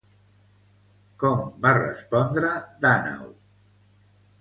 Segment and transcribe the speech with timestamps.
[1.25, 2.53] Com va respondre
[2.89, 3.33] Dànau?